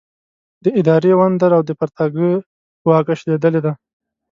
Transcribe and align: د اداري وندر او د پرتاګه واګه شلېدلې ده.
د 0.63 0.65
اداري 0.79 1.11
وندر 1.19 1.51
او 1.57 1.61
د 1.65 1.71
پرتاګه 1.79 2.27
واګه 2.87 3.13
شلېدلې 3.19 3.61
ده. 3.65 3.71